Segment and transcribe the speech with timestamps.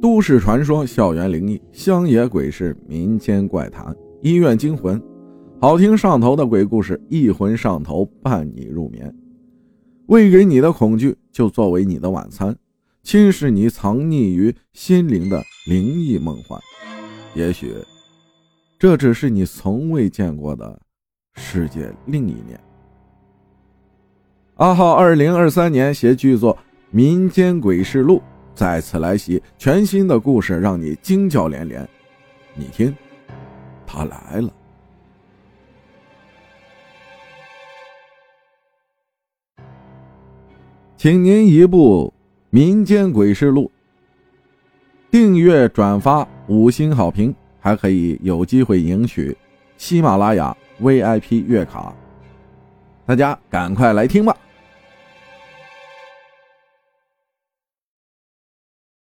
[0.00, 5.02] 都市传说、校园灵异、乡野鬼事、民间怪谈、医院惊魂，
[5.60, 9.12] 好听上头的鬼故事，一魂上头伴你入眠。
[10.06, 12.54] 喂给你的恐惧，就作为你的晚餐，
[13.02, 16.60] 侵蚀你藏匿于心灵的灵异梦幻。
[17.34, 17.72] 也许，
[18.78, 20.78] 这只是你从未见过的
[21.34, 22.60] 世界另一面。
[24.56, 26.54] 阿浩二零二三年携剧作
[26.90, 28.18] 《民间鬼事录》。
[28.56, 31.86] 再次来袭，全新的故事让你惊叫连连。
[32.54, 32.96] 你听，
[33.86, 34.50] 他来了，
[40.96, 42.10] 请您一部
[42.48, 43.70] 《民间鬼事录》，
[45.10, 49.36] 订阅、转发、五星好评，还可以有机会赢取
[49.76, 51.94] 喜马拉雅 VIP 月卡。
[53.04, 54.34] 大家赶快来听吧！